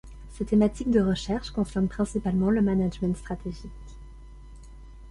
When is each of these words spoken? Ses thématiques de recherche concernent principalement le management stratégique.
Ses 0.31 0.45
thématiques 0.45 0.89
de 0.89 0.99
recherche 0.99 1.51
concernent 1.51 1.87
principalement 1.87 2.49
le 2.49 2.63
management 2.63 3.15
stratégique. 3.15 3.69